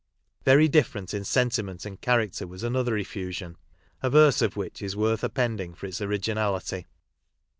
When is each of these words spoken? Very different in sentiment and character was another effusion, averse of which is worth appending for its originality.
Very 0.45 0.67
different 0.67 1.13
in 1.13 1.23
sentiment 1.23 1.85
and 1.85 2.01
character 2.01 2.47
was 2.47 2.63
another 2.63 2.97
effusion, 2.97 3.55
averse 4.01 4.41
of 4.41 4.57
which 4.57 4.81
is 4.81 4.95
worth 4.95 5.23
appending 5.23 5.75
for 5.75 5.85
its 5.85 6.01
originality. 6.01 6.87